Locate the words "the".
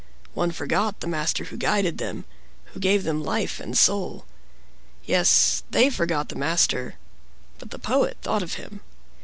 0.99-1.05, 6.29-6.35, 7.69-7.77